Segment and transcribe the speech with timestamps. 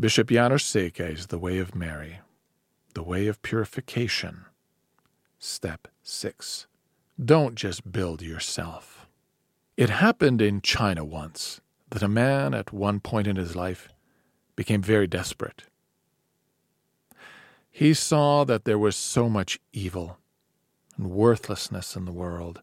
[0.00, 2.20] Bishop János Székely's The Way of Mary,
[2.94, 4.44] The Way of Purification.
[5.40, 6.68] Step 6.
[7.18, 9.08] Don't just build yourself.
[9.76, 13.88] It happened in China once that a man at one point in his life
[14.54, 15.64] became very desperate.
[17.68, 20.18] He saw that there was so much evil
[20.96, 22.62] and worthlessness in the world,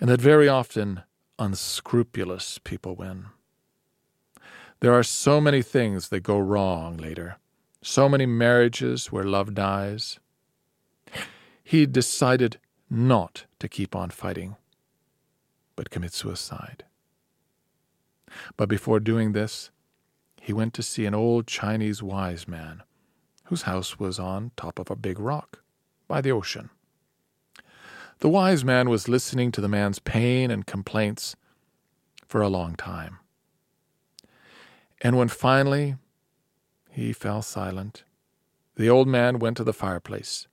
[0.00, 1.02] and that very often
[1.38, 3.26] unscrupulous people win.
[4.80, 7.36] There are so many things that go wrong later,
[7.82, 10.18] so many marriages where love dies.
[11.62, 14.56] He decided not to keep on fighting,
[15.76, 16.84] but commit suicide.
[18.56, 19.70] But before doing this,
[20.40, 22.82] he went to see an old Chinese wise man
[23.44, 25.62] whose house was on top of a big rock
[26.08, 26.70] by the ocean.
[28.20, 31.36] The wise man was listening to the man's pain and complaints
[32.26, 33.18] for a long time.
[35.00, 35.96] And when finally
[36.90, 38.04] he fell silent,
[38.76, 40.46] the old man went to the fireplace,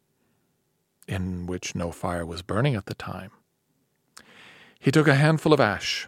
[1.07, 3.31] in which no fire was burning at the time.
[4.79, 6.07] He took a handful of ash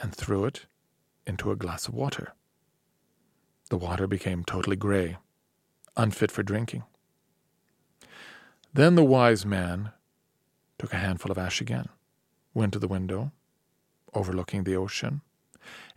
[0.00, 0.66] and threw it
[1.26, 2.32] into a glass of water.
[3.68, 5.18] The water became totally gray,
[5.96, 6.84] unfit for drinking.
[8.72, 9.92] Then the wise man
[10.78, 11.88] took a handful of ash again,
[12.54, 13.32] went to the window
[14.14, 15.20] overlooking the ocean,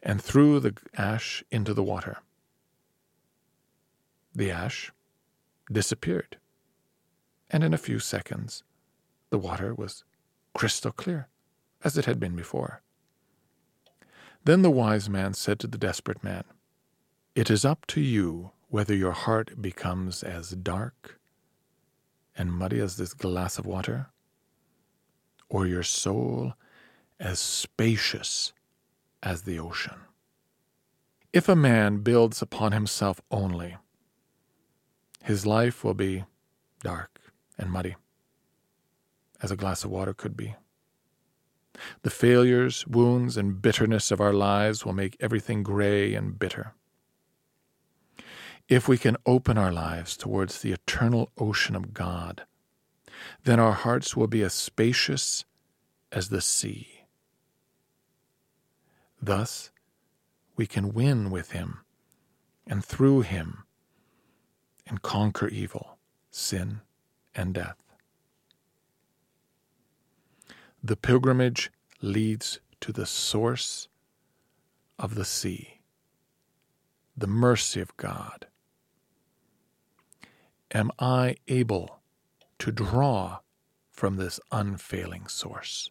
[0.03, 2.17] and threw the ash into the water.
[4.35, 4.91] The ash
[5.71, 6.37] disappeared,
[7.49, 8.63] and in a few seconds
[9.29, 10.03] the water was
[10.53, 11.29] crystal clear,
[11.83, 12.81] as it had been before.
[14.43, 16.43] Then the wise man said to the desperate man,
[17.33, 21.19] It is up to you whether your heart becomes as dark
[22.35, 24.09] and muddy as this glass of water,
[25.49, 26.53] or your soul
[27.19, 28.51] as spacious
[29.23, 29.95] as the ocean.
[31.31, 33.77] If a man builds upon himself only,
[35.23, 36.25] his life will be
[36.83, 37.19] dark
[37.57, 37.95] and muddy,
[39.41, 40.55] as a glass of water could be.
[42.03, 46.73] The failures, wounds, and bitterness of our lives will make everything gray and bitter.
[48.69, 52.43] If we can open our lives towards the eternal ocean of God,
[53.43, 55.45] then our hearts will be as spacious
[56.11, 56.92] as the sea.
[59.25, 59.71] Thus,
[60.57, 61.79] we can win with him
[62.67, 63.63] and through him
[64.85, 65.97] and conquer evil,
[66.29, 66.81] sin,
[67.33, 67.77] and death.
[70.83, 73.87] The pilgrimage leads to the source
[74.99, 75.79] of the sea,
[77.15, 78.47] the mercy of God.
[80.73, 82.01] Am I able
[82.59, 83.39] to draw
[83.89, 85.89] from this unfailing source?